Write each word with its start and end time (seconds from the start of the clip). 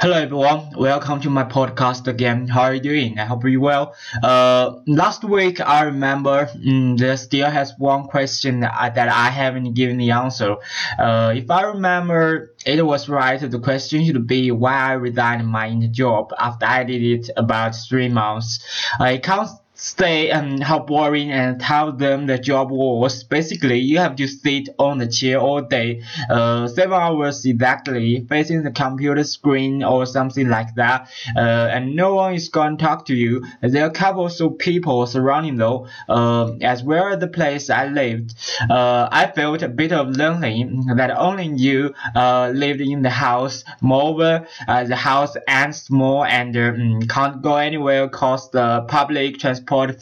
Hello 0.00 0.16
everyone, 0.16 0.70
welcome 0.76 1.20
to 1.22 1.28
my 1.28 1.42
podcast 1.42 2.06
again. 2.06 2.46
How 2.46 2.60
are 2.60 2.74
you 2.74 2.80
doing? 2.80 3.18
I 3.18 3.24
hope 3.24 3.42
you're 3.42 3.60
well. 3.60 3.96
Uh, 4.22 4.76
last 4.86 5.24
week 5.24 5.60
I 5.60 5.82
remember 5.82 6.48
um, 6.68 6.96
there 6.96 7.16
still 7.16 7.50
has 7.50 7.74
one 7.78 8.04
question 8.04 8.60
that 8.60 8.72
I, 8.78 8.90
that 8.90 9.08
I 9.08 9.28
haven't 9.28 9.74
given 9.74 9.96
the 9.96 10.12
answer. 10.12 10.54
Uh, 11.00 11.34
if 11.34 11.50
I 11.50 11.62
remember 11.62 12.54
it 12.64 12.86
was 12.86 13.08
right, 13.08 13.40
the 13.40 13.58
question 13.58 14.06
should 14.06 14.24
be 14.24 14.52
why 14.52 14.90
I 14.90 14.92
resigned 14.92 15.48
my 15.48 15.74
job 15.90 16.32
after 16.38 16.66
I 16.66 16.84
did 16.84 17.02
it 17.02 17.30
about 17.36 17.74
three 17.74 18.08
months. 18.08 18.60
I 19.00 19.18
can't 19.18 19.50
say 19.78 20.28
um, 20.30 20.60
how 20.60 20.80
boring 20.80 21.30
and 21.30 21.60
tell 21.60 21.92
them 21.92 22.26
the 22.26 22.36
job 22.36 22.70
was. 22.70 23.22
Basically, 23.22 23.78
you 23.78 23.98
have 23.98 24.16
to 24.16 24.26
sit 24.26 24.68
on 24.78 24.98
the 24.98 25.06
chair 25.06 25.38
all 25.38 25.62
day, 25.62 26.02
uh, 26.28 26.66
seven 26.66 26.94
hours 27.00 27.44
exactly, 27.46 28.26
facing 28.28 28.64
the 28.64 28.72
computer 28.72 29.22
screen 29.22 29.84
or 29.84 30.04
something 30.04 30.48
like 30.48 30.74
that, 30.74 31.08
uh, 31.36 31.38
and 31.38 31.94
no 31.94 32.16
one 32.16 32.34
is 32.34 32.48
going 32.48 32.76
to 32.76 32.84
talk 32.84 33.06
to 33.06 33.14
you. 33.14 33.44
There 33.62 33.84
are 33.86 33.90
couples 33.90 34.40
of 34.40 34.58
people 34.58 35.06
surrounding 35.06 35.56
though, 35.56 35.86
uh, 36.08 36.54
as 36.60 36.82
well 36.82 37.12
as 37.12 37.20
the 37.20 37.28
place 37.28 37.70
I 37.70 37.86
lived. 37.86 38.34
Uh, 38.68 39.08
I 39.10 39.28
felt 39.28 39.62
a 39.62 39.68
bit 39.68 39.92
of 39.92 40.16
lonely 40.16 40.68
that 40.96 41.16
only 41.16 41.46
you 41.46 41.94
uh, 42.16 42.50
lived 42.52 42.80
in 42.80 43.02
the 43.02 43.10
house. 43.10 43.62
Moreover, 43.80 44.48
uh, 44.66 44.84
the 44.84 44.96
house 44.96 45.36
and 45.46 45.74
small 45.74 46.24
and 46.24 46.56
um, 46.56 47.02
can't 47.02 47.40
go 47.42 47.56
anywhere 47.56 48.08
cause 48.08 48.50
the 48.50 48.84
public 48.88 49.38
transport 49.38 49.67
transport 49.68 50.00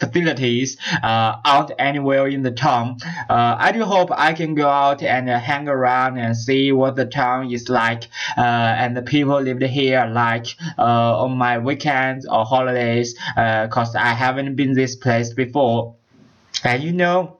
facilities 0.00 0.76
uh, 1.02 1.36
out 1.44 1.70
anywhere 1.78 2.26
in 2.26 2.42
the 2.42 2.50
town. 2.50 2.96
Uh, 3.28 3.56
I 3.58 3.72
do 3.72 3.84
hope 3.84 4.10
I 4.12 4.32
can 4.32 4.54
go 4.54 4.68
out 4.68 5.02
and 5.02 5.28
uh, 5.28 5.38
hang 5.38 5.68
around 5.68 6.18
and 6.18 6.36
see 6.36 6.72
what 6.72 6.96
the 6.96 7.06
town 7.06 7.50
is 7.52 7.68
like 7.68 8.08
uh, 8.36 8.40
and 8.40 8.96
the 8.96 9.02
people 9.02 9.40
lived 9.40 9.62
here 9.62 10.06
like 10.06 10.46
uh, 10.78 11.22
on 11.24 11.32
my 11.36 11.58
weekends 11.58 12.26
or 12.26 12.44
holidays 12.44 13.14
because 13.34 13.94
uh, 13.94 13.98
I 13.98 14.14
haven't 14.14 14.56
been 14.56 14.72
this 14.72 14.96
place 14.96 15.32
before. 15.32 15.94
And 16.64 16.82
you 16.82 16.92
know, 16.92 17.38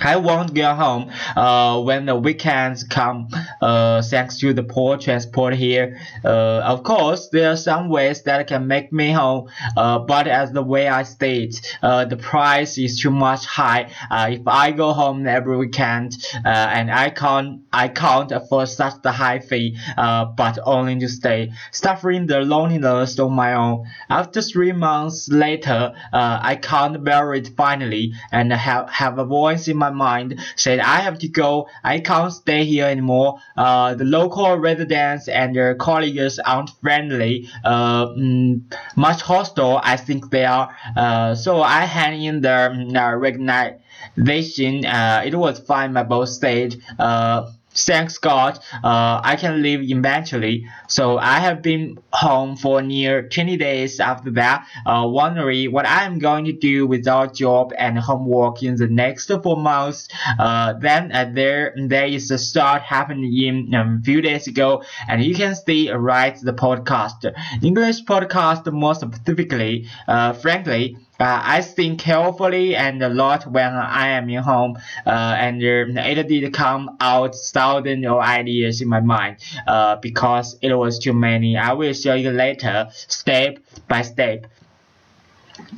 I 0.00 0.16
won't 0.16 0.54
get 0.54 0.76
home 0.76 1.10
uh, 1.36 1.80
when 1.82 2.06
the 2.06 2.14
weekends 2.14 2.84
come 2.84 3.28
uh, 3.60 4.02
thanks 4.02 4.38
to 4.38 4.52
the 4.52 4.62
poor 4.62 4.96
transport 4.96 5.54
here. 5.54 6.00
Uh, 6.24 6.60
of 6.60 6.82
course, 6.84 7.28
there 7.30 7.52
are 7.52 7.56
some 7.56 7.88
ways 7.88 8.22
that 8.22 8.46
can 8.46 8.66
make 8.66 8.92
me 8.92 9.10
home, 9.10 9.48
uh, 9.76 9.98
but 9.98 10.28
as 10.28 10.52
the 10.52 10.62
way 10.62 10.88
I 10.88 11.02
state, 11.02 11.76
uh, 11.82 12.04
the 12.04 12.16
price 12.16 12.78
is 12.78 13.00
too 13.00 13.10
much 13.10 13.44
high. 13.46 13.90
Uh, 14.10 14.28
if 14.32 14.46
I 14.46 14.70
go 14.70 14.92
home 14.92 15.26
every 15.26 15.56
weekend 15.56 16.16
and 16.44 16.90
I 16.90 17.10
can't, 17.10 17.62
I 17.72 17.88
can't 17.88 18.30
afford 18.30 18.68
such 18.68 18.94
a 19.04 19.12
high 19.12 19.40
fee, 19.40 19.78
but 19.96 20.58
only 20.64 20.98
to 21.00 21.08
stay, 21.08 21.52
suffering 21.72 22.26
the 22.26 22.40
loneliness 22.40 23.18
on 23.18 23.32
my 23.32 23.54
own. 23.54 23.86
After 24.08 24.42
three 24.42 24.72
months 24.72 25.28
later, 25.28 25.92
I 26.12 26.56
can't 26.56 27.02
bear 27.02 27.34
it 27.34 27.50
finally 27.56 28.12
and 28.30 28.52
have, 28.52 28.88
have 28.90 29.18
a 29.18 29.24
voice 29.24 29.68
in 29.68 29.76
my 29.76 29.87
mind 29.90 30.40
said 30.56 30.80
I 30.80 31.00
have 31.00 31.18
to 31.20 31.28
go. 31.28 31.68
I 31.84 32.00
can't 32.00 32.32
stay 32.32 32.64
here 32.64 32.86
anymore. 32.86 33.40
Uh, 33.56 33.94
the 33.94 34.04
local 34.04 34.56
residents 34.56 35.28
and 35.28 35.54
their 35.54 35.74
colleagues 35.74 36.38
aren't 36.38 36.70
friendly, 36.80 37.48
uh, 37.64 38.06
mm, 38.08 38.60
much 38.96 39.22
hostile. 39.22 39.80
I 39.82 39.96
think 39.96 40.30
they 40.30 40.44
are. 40.44 40.74
Uh, 40.96 41.34
so 41.34 41.62
I 41.62 41.84
hand 41.84 42.22
in 42.22 42.40
the 42.40 42.56
uh, 42.94 43.14
resignation. 43.16 44.84
Uh, 44.86 45.22
it 45.24 45.34
was 45.34 45.58
fine 45.60 45.92
by 45.92 46.02
both 46.02 46.28
sides. 46.28 46.76
Uh, 46.98 47.50
thanks 47.84 48.18
God, 48.18 48.58
uh, 48.84 49.20
I 49.22 49.36
can 49.36 49.62
leave 49.62 49.82
eventually. 49.90 50.66
So 50.88 51.18
I 51.18 51.38
have 51.40 51.62
been 51.62 51.98
home 52.12 52.56
for 52.56 52.82
near 52.82 53.28
20 53.28 53.56
days 53.56 54.00
after 54.00 54.30
that, 54.32 54.66
uh, 54.86 55.04
wondering 55.06 55.72
what 55.72 55.86
I'm 55.86 56.18
going 56.18 56.44
to 56.46 56.52
do 56.52 56.86
without 56.86 57.34
job 57.34 57.72
and 57.78 57.98
homework 57.98 58.62
in 58.62 58.76
the 58.76 58.88
next 58.88 59.30
four 59.42 59.56
months. 59.56 60.08
Uh, 60.38 60.74
then 60.74 61.12
uh, 61.12 61.30
there 61.32 61.74
there 61.76 62.06
is 62.06 62.30
a 62.30 62.38
start 62.38 62.82
happening 62.82 63.36
in 63.36 63.74
a 63.74 63.80
um, 63.80 64.02
few 64.02 64.20
days 64.20 64.46
ago, 64.46 64.82
and 65.08 65.22
you 65.22 65.34
can 65.34 65.54
see 65.54 65.90
right 65.90 66.38
the 66.40 66.52
podcast, 66.52 67.24
English 67.62 68.04
podcast 68.04 68.70
more 68.72 68.94
specifically. 68.94 69.86
Uh, 70.06 70.32
frankly. 70.32 70.96
Uh, 71.20 71.40
I 71.42 71.62
think 71.62 72.00
carefully 72.00 72.76
and 72.76 73.02
a 73.02 73.08
lot 73.08 73.44
when 73.50 73.72
I 73.72 74.08
am 74.10 74.30
in 74.30 74.40
home, 74.42 74.78
uh, 75.04 75.10
and 75.10 75.60
uh, 75.60 76.00
it 76.02 76.28
did 76.28 76.52
come 76.52 76.96
out 77.00 77.34
thousands 77.34 78.06
of 78.06 78.18
ideas 78.18 78.80
in 78.80 78.88
my 78.88 79.00
mind, 79.00 79.38
uh, 79.66 79.96
because 79.96 80.56
it 80.62 80.72
was 80.74 80.98
too 81.00 81.12
many. 81.12 81.56
I 81.56 81.72
will 81.72 81.92
show 81.92 82.14
you 82.14 82.30
later, 82.30 82.88
step 82.92 83.58
by 83.88 84.02
step. 84.02 84.46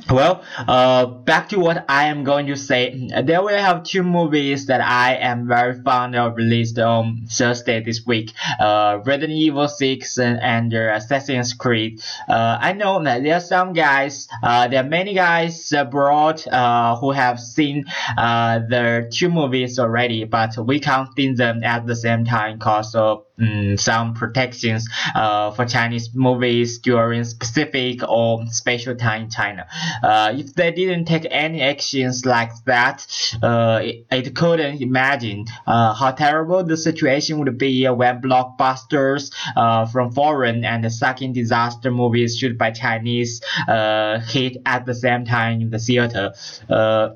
Well, 0.09 0.43
uh, 0.67 1.05
back 1.05 1.49
to 1.49 1.59
what 1.59 1.85
I 1.87 2.05
am 2.05 2.23
going 2.23 2.47
to 2.47 2.55
say. 2.55 3.09
There 3.23 3.41
we 3.43 3.53
have 3.53 3.83
two 3.83 4.03
movies 4.03 4.65
that 4.65 4.81
I 4.81 5.15
am 5.15 5.47
very 5.47 5.81
fond 5.81 6.15
of 6.15 6.35
released 6.35 6.77
on 6.79 7.27
Thursday 7.29 7.81
this 7.81 8.05
week. 8.05 8.33
Uh, 8.59 8.99
Resident 9.05 9.31
Evil 9.31 9.67
6 9.67 10.17
and, 10.17 10.39
and 10.41 10.73
uh, 10.73 10.95
Assassin's 10.95 11.53
Creed. 11.53 12.01
Uh, 12.27 12.57
I 12.59 12.73
know 12.73 13.01
that 13.03 13.23
there 13.23 13.35
are 13.35 13.41
some 13.41 13.73
guys, 13.73 14.27
uh, 14.43 14.67
there 14.67 14.83
are 14.83 14.87
many 14.87 15.13
guys 15.13 15.71
abroad 15.71 16.45
uh, 16.47 16.97
who 16.97 17.11
have 17.11 17.39
seen 17.39 17.85
uh, 18.17 18.59
the 18.59 19.09
two 19.13 19.29
movies 19.29 19.79
already, 19.79 20.25
but 20.25 20.57
we 20.57 20.79
can't 20.79 21.09
see 21.15 21.33
them 21.33 21.63
at 21.63 21.85
the 21.85 21.95
same 21.95 22.25
time 22.25 22.57
because 22.57 22.95
of 22.95 23.23
um, 23.41 23.77
some 23.77 24.13
protections 24.13 24.87
uh, 25.15 25.51
for 25.51 25.65
Chinese 25.65 26.09
movies 26.13 26.79
during 26.79 27.23
specific 27.23 28.01
or 28.07 28.45
special 28.47 28.95
time 28.95 29.23
in 29.23 29.29
China. 29.29 29.67
Uh, 30.03 30.33
if 30.35 30.53
they 30.55 30.71
didn't 30.71 31.05
take 31.05 31.25
any 31.29 31.61
actions 31.61 32.25
like 32.25 32.51
that, 32.65 33.05
uh, 33.41 33.79
it, 33.83 34.05
it, 34.11 34.35
couldn't 34.35 34.81
imagine 34.81 35.45
uh, 35.67 35.93
how 35.93 36.11
terrible 36.11 36.63
the 36.63 36.77
situation 36.77 37.39
would 37.39 37.57
be 37.57 37.87
when 37.87 38.21
blockbusters 38.21 39.31
uh, 39.55 39.85
from 39.85 40.11
foreign 40.11 40.63
and 40.63 40.91
sucking 40.91 41.33
disaster 41.33 41.91
movies 41.91 42.37
shoot 42.37 42.57
by 42.57 42.71
Chinese 42.71 43.41
uh, 43.67 44.19
hit 44.19 44.57
at 44.65 44.85
the 44.85 44.93
same 44.93 45.25
time 45.25 45.61
in 45.61 45.69
the 45.69 45.79
theater. 45.79 46.33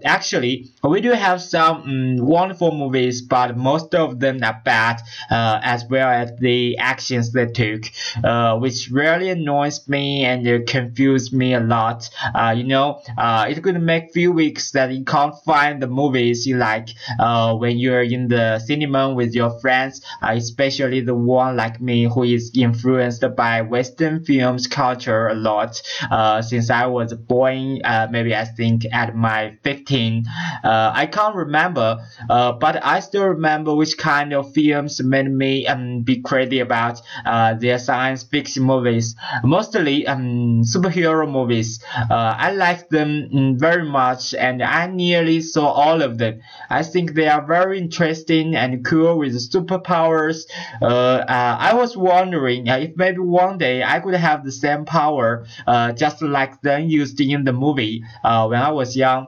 actually, 0.04 0.72
we 0.84 1.02
do 1.02 1.12
have 1.12 1.42
some 1.42 1.82
um, 1.82 2.18
wonderful 2.18 2.72
movies, 2.72 3.22
but 3.22 3.58
most 3.58 3.96
of 3.96 4.20
them 4.20 4.44
are 4.44 4.62
bad, 4.64 5.02
as 5.30 5.86
well 5.90 6.15
at 6.22 6.40
the 6.40 6.78
actions 6.78 7.32
they 7.32 7.48
took, 7.48 7.84
uh, 8.24 8.58
which 8.58 8.90
really 8.92 9.30
annoys 9.30 9.88
me 9.88 10.26
and 10.26 10.48
uh, 10.48 10.60
confused 10.68 11.34
me 11.34 11.54
a 11.54 11.60
lot. 11.60 12.10
Uh, 12.34 12.54
you 12.56 12.64
know, 12.64 13.02
uh, 13.18 13.46
it 13.50 13.62
could 13.64 13.80
make 13.82 14.14
few 14.14 14.32
weeks 14.32 14.72
that 14.72 14.92
you 14.92 15.04
can't 15.04 15.36
find 15.44 15.82
the 15.82 15.88
movies 15.88 16.46
you 16.48 16.58
like 16.58 16.90
uh, 17.20 17.56
when 17.56 17.78
you're 17.78 18.04
in 18.04 18.28
the 18.28 18.60
cinema 18.60 19.14
with 19.14 19.34
your 19.34 19.60
friends, 19.60 20.02
uh, 20.22 20.34
especially 20.36 21.02
the 21.02 21.16
one 21.16 21.56
like 21.56 21.82
me 21.82 22.04
who 22.04 22.24
is 22.24 22.52
influenced 22.56 23.24
by 23.36 23.62
Western 23.62 24.24
films 24.24 24.68
culture 24.68 25.28
a 25.28 25.36
lot. 25.36 25.82
Uh, 26.10 26.42
since 26.42 26.70
I 26.70 26.86
was 26.86 27.14
born, 27.14 27.82
uh, 27.84 28.08
maybe 28.10 28.36
I 28.36 28.46
think 28.46 28.86
at 28.92 29.16
my 29.16 29.58
15, 29.64 30.26
uh, 30.64 30.92
I 30.94 31.06
can't 31.08 31.36
remember, 31.36 32.00
uh, 32.30 32.54
but 32.54 32.84
I 32.84 33.00
still 33.00 33.26
remember 33.26 33.76
which 33.76 33.98
kind 33.98 34.34
of 34.34 34.54
films 34.54 35.02
made 35.04 35.30
me 35.30 35.68
um, 35.68 36.04
be 36.06 36.22
crazy 36.22 36.60
about 36.60 37.02
uh, 37.26 37.56
their 37.56 37.80
science 37.80 38.24
fiction 38.24 38.64
movies, 38.64 39.16
mostly 39.44 40.08
um, 40.08 40.62
superhero 40.64 41.30
movies. 41.30 41.84
Uh, 42.10 42.36
I 42.38 42.52
like 42.52 42.90
them 42.90 43.30
mm, 43.34 43.60
very 43.60 43.86
much 43.86 44.34
and 44.34 44.62
I 44.64 44.88
nearly 44.88 45.42
saw 45.42 45.68
all 45.68 46.02
of 46.02 46.18
them. 46.18 46.42
I 46.70 46.84
think 46.84 47.14
they 47.14 47.28
are 47.28 47.46
very 47.46 47.80
interesting 47.80 48.56
and 48.56 48.86
cool 48.86 49.18
with 49.18 49.34
superpowers. 49.36 50.44
Uh, 50.82 50.86
uh 50.86 51.58
I 51.60 51.74
was 51.74 51.98
wondering 51.98 52.70
uh, 52.70 52.78
if 52.78 52.96
maybe 52.96 53.20
one 53.20 53.58
day 53.58 53.84
I 53.84 54.00
could 54.00 54.14
have 54.14 54.46
the 54.46 54.52
same 54.52 54.86
power 54.86 55.46
uh, 55.68 55.92
just 55.94 56.22
like 56.22 56.62
them 56.62 56.88
used 56.88 57.20
in 57.20 57.44
the 57.44 57.54
movie 57.54 58.04
when 58.22 58.62
I 58.62 58.72
was 58.72 58.96
young 58.96 59.28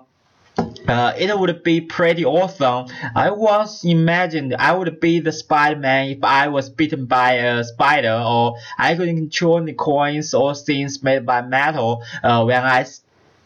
uh, 0.87 1.13
it 1.17 1.37
would 1.37 1.63
be 1.63 1.81
pretty 1.81 2.25
awesome. 2.25 2.87
I 3.15 3.31
once 3.31 3.83
imagined 3.83 4.55
I 4.57 4.73
would 4.73 4.99
be 4.99 5.19
the 5.19 5.31
Spider-Man 5.31 6.09
if 6.09 6.23
I 6.23 6.47
was 6.47 6.69
bitten 6.69 7.05
by 7.05 7.33
a 7.33 7.63
spider, 7.63 8.21
or 8.25 8.55
I 8.77 8.95
could 8.95 9.07
control 9.07 9.63
the 9.63 9.73
coins 9.73 10.33
or 10.33 10.55
things 10.55 11.03
made 11.03 11.25
by 11.25 11.41
metal 11.41 12.03
uh, 12.23 12.43
when 12.43 12.63
I 12.63 12.85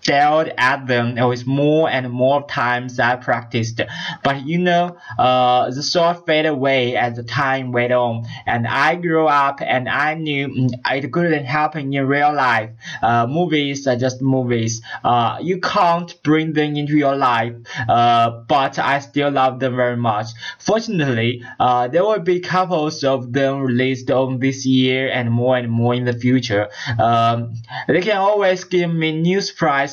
stared 0.02 0.54
at 0.58 0.88
them 0.88 1.16
with 1.28 1.46
more 1.46 1.90
and 1.90 2.10
more 2.10 2.46
times 2.48 3.00
I 3.00 3.16
practiced. 3.18 3.82
But 4.24 4.46
you 4.46 4.58
know, 4.58 4.98
uh, 5.18 5.70
the 5.70 5.84
thought 5.84 6.26
faded 6.26 6.52
away 6.52 6.96
as 6.96 7.16
the 7.18 7.24
time 7.24 7.72
went 7.72 7.94
on, 7.94 8.26
and 8.46 8.68
I 8.68 8.96
grew 8.96 9.28
up 9.28 9.62
and 9.62 9.88
I 9.88 10.16
knew 10.16 10.48
mm, 10.48 10.70
it 10.92 11.12
couldn't 11.12 11.46
happen 11.46 11.94
in 11.94 12.08
real 12.08 12.34
life. 12.34 12.72
Uh, 13.02 13.28
movies 13.28 13.86
are 13.88 13.96
just 13.96 14.22
movies. 14.22 14.82
Uh, 15.04 15.38
you 15.42 15.60
can't 15.60 16.12
bring 16.24 16.54
them 16.54 16.76
into 16.76 16.98
your 16.98 17.16
life, 17.16 17.54
uh, 17.88 18.32
but 18.48 18.80
I 18.80 19.00
still 19.00 19.32
love 19.32 19.60
them 19.60 19.76
very 19.76 19.98
much. 19.98 20.28
Fortunately, 20.58 21.44
uh, 21.60 21.88
there 21.88 22.04
will 22.04 22.20
be 22.20 22.40
couples 22.40 23.04
of 23.04 23.32
them 23.34 23.62
released 23.62 24.10
on 24.10 24.40
this 24.40 24.66
year 24.66 25.10
and 25.12 25.32
more 25.32 25.58
and 25.58 25.70
more 25.70 25.94
in 25.94 26.06
the 26.06 26.14
future. 26.14 26.70
Um, 26.98 27.54
they 27.88 28.02
can 28.02 28.18
always 28.18 28.64
give 28.64 28.92
me 28.92 29.12
new 29.12 29.42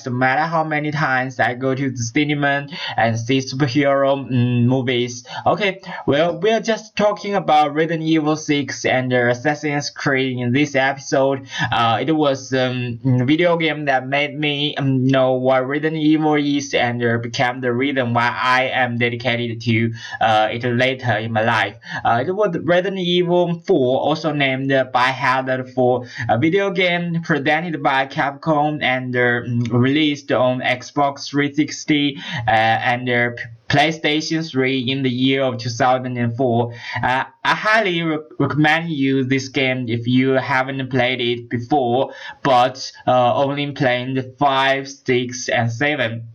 no 0.07 0.13
matter 0.13 0.43
how 0.43 0.65
many 0.65 0.91
times 0.91 1.41
I 1.41 1.55
go 1.55 1.75
to 1.75 1.91
the 1.91 1.97
cinema 1.97 2.67
and 2.97 3.19
see 3.19 3.39
superhero 3.39 4.29
mm, 4.29 4.65
movies. 4.65 5.25
Okay, 5.47 5.81
well, 6.07 6.39
we're 6.41 6.61
just 6.61 6.97
talking 6.97 7.35
about 7.35 7.75
Resident 7.75 8.03
Evil 8.03 8.37
6 8.37 8.85
and 8.85 9.13
uh, 9.13 9.29
Assassin's 9.29 9.91
Creed 9.91 10.39
in 10.39 10.53
this 10.53 10.75
episode. 10.75 11.47
Uh, 11.73 11.99
it 12.01 12.13
was 12.13 12.53
um, 12.53 13.01
a 13.05 13.25
video 13.25 13.57
game 13.57 13.87
that 13.87 14.07
made 14.07 14.39
me 14.39 14.77
um, 14.77 15.07
know 15.07 15.33
what 15.33 15.67
Resident 15.67 16.03
Evil 16.03 16.35
is 16.35 16.75
and 16.75 17.03
uh, 17.05 17.19
became 17.19 17.61
the 17.61 17.73
reason 17.73 18.15
why 18.15 18.29
I 18.29 18.65
am 18.65 18.99
dedicated 18.99 19.61
to 19.63 19.93
uh, 20.21 20.49
it 20.51 20.65
later 20.65 21.13
in 21.13 21.33
my 21.33 21.43
life. 21.43 21.77
Uh, 22.05 22.25
it 22.27 22.33
was 22.33 22.57
Resident 22.59 23.01
Evil 23.01 23.61
4, 23.67 24.01
also 24.01 24.33
named 24.33 24.69
by 24.93 25.09
Biohazard 25.09 25.75
4, 25.75 26.07
a 26.29 26.39
video 26.39 26.71
game 26.71 27.23
presented 27.23 27.83
by 27.83 28.07
Capcom 28.07 28.83
and 28.83 29.15
uh, 29.17 29.41
released 29.89 30.31
on 30.33 30.61
Xbox 30.61 31.29
360 31.31 32.17
uh, 32.17 32.51
and 32.51 33.09
uh, 33.09 33.31
PlayStation 33.69 34.49
3 34.49 34.79
in 34.79 35.03
the 35.03 35.11
year 35.11 35.43
of 35.43 35.59
2004. 35.59 36.73
Uh, 37.03 37.25
I 37.45 37.55
highly 37.55 38.03
re 38.03 38.19
recommend 38.39 38.91
you 38.91 39.25
this 39.25 39.49
game 39.49 39.89
if 39.89 40.07
you 40.07 40.31
haven't 40.31 40.89
played 40.91 41.21
it 41.21 41.49
before, 41.51 42.13
but 42.43 42.93
uh, 43.07 43.35
only 43.35 43.71
playing 43.73 44.15
the 44.15 44.35
5, 44.39 44.89
6, 44.89 45.49
and 45.49 45.71
7. 45.71 46.29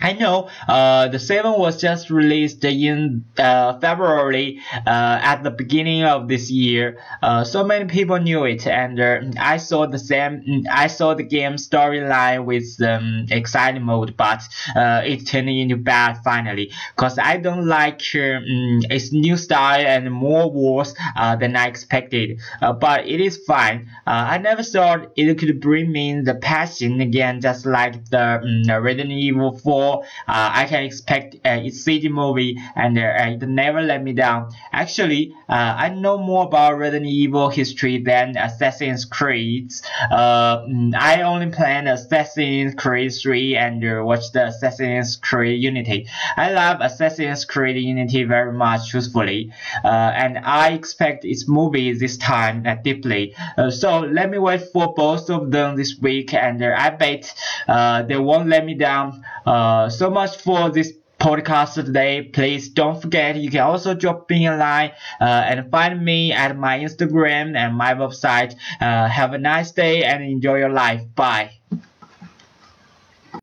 I 0.00 0.14
know 0.14 0.48
uh, 0.66 1.08
the 1.08 1.18
7 1.18 1.52
was 1.58 1.80
just 1.80 2.10
released 2.10 2.64
in 2.64 3.24
uh, 3.38 3.78
February 3.80 4.60
uh, 4.74 4.80
at 4.86 5.42
the 5.42 5.50
beginning 5.50 6.04
of 6.04 6.26
this 6.26 6.50
year. 6.50 6.98
Uh, 7.22 7.44
so 7.44 7.64
many 7.64 7.84
people 7.84 8.18
knew 8.18 8.44
it, 8.44 8.66
and 8.66 8.98
uh, 8.98 9.20
I 9.38 9.58
saw 9.58 9.86
the 9.86 9.98
same. 9.98 10.64
I 10.70 10.86
saw 10.86 11.14
the 11.14 11.22
game 11.22 11.54
storyline 11.54 12.46
with 12.46 12.80
um, 12.82 13.26
exciting 13.30 13.82
mode, 13.82 14.16
but 14.16 14.42
uh, 14.74 15.02
it 15.04 15.26
turned 15.26 15.50
into 15.50 15.76
bad 15.76 16.18
finally. 16.24 16.72
Cause 16.96 17.18
I 17.18 17.36
don't 17.36 17.66
like 17.66 18.00
um, 18.14 18.80
its 18.88 19.12
new 19.12 19.36
style 19.36 19.86
and 19.86 20.10
more 20.10 20.50
wars 20.50 20.94
than 21.16 21.56
I 21.56 21.66
expected. 21.66 22.40
but 22.60 23.06
it 23.06 23.20
is 23.20 23.36
fine. 23.46 23.90
I 24.06 24.38
never 24.38 24.62
thought 24.62 25.12
it 25.16 25.38
could 25.38 25.60
bring 25.60 25.92
me 25.92 26.20
the 26.22 26.34
passion 26.34 27.00
again, 27.00 27.40
just 27.40 27.66
like 27.66 28.08
the 28.10 28.40
um, 28.40 28.82
Resident 28.82 29.10
Evil 29.10 29.58
4 29.58 29.89
uh, 29.92 30.02
I 30.26 30.66
can 30.66 30.84
expect 30.84 31.34
uh, 31.36 31.60
it's 31.62 31.86
movie 32.08 32.56
and 32.76 32.98
uh, 32.98 33.12
it 33.18 33.48
never 33.48 33.82
let 33.82 34.02
me 34.02 34.12
down. 34.12 34.52
Actually, 34.72 35.34
uh, 35.48 35.74
I 35.78 35.88
know 35.90 36.18
more 36.18 36.44
about 36.44 36.78
Resident 36.78 37.10
Evil 37.10 37.48
history 37.48 38.02
than 38.02 38.36
Assassin's 38.36 39.04
Creed. 39.04 39.72
Uh, 40.10 40.62
mm, 40.62 40.94
I 40.94 41.22
only 41.22 41.50
played 41.50 41.86
Assassin's 41.86 42.74
Creed 42.74 43.12
3 43.12 43.56
and 43.56 43.84
uh, 43.84 44.02
watched 44.04 44.32
the 44.32 44.46
Assassin's 44.46 45.16
Creed 45.16 45.62
Unity. 45.62 46.06
I 46.36 46.52
love 46.52 46.78
Assassin's 46.80 47.44
Creed 47.44 47.76
Unity 47.76 48.24
very 48.24 48.52
much, 48.52 48.90
truthfully, 48.90 49.52
uh, 49.84 49.88
and 49.88 50.38
I 50.38 50.70
expect 50.72 51.24
its 51.24 51.48
movie 51.48 51.92
this 51.92 52.16
time 52.16 52.64
uh, 52.66 52.76
deeply. 52.76 53.34
Uh, 53.56 53.70
so 53.70 54.00
let 54.00 54.30
me 54.30 54.38
wait 54.38 54.62
for 54.72 54.94
both 54.94 55.30
of 55.30 55.50
them 55.50 55.76
this 55.76 55.96
week, 56.00 56.34
and 56.34 56.62
uh, 56.62 56.74
I 56.76 56.90
bet 56.90 57.34
uh, 57.68 58.02
they 58.02 58.16
won't 58.18 58.48
let 58.48 58.64
me 58.64 58.74
down. 58.74 59.24
Uh, 59.46 59.88
so 59.88 60.10
much 60.10 60.36
for 60.36 60.70
this 60.70 60.92
podcast 61.20 61.74
today. 61.74 62.22
Please 62.22 62.70
don't 62.70 63.00
forget 63.00 63.36
you 63.36 63.50
can 63.50 63.60
also 63.60 63.94
drop 63.94 64.28
me 64.30 64.46
a 64.46 64.56
line 64.56 64.92
uh, 65.20 65.24
and 65.24 65.70
find 65.70 66.02
me 66.02 66.32
at 66.32 66.56
my 66.56 66.78
Instagram 66.78 67.56
and 67.56 67.76
my 67.76 67.94
website. 67.94 68.54
Uh, 68.80 69.06
have 69.08 69.34
a 69.34 69.38
nice 69.38 69.70
day 69.72 70.02
and 70.04 70.24
enjoy 70.24 70.56
your 70.56 70.70
life. 70.70 71.02
Bye. 71.14 71.50